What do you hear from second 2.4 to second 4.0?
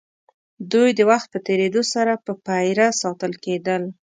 پېره ساتل کېدل.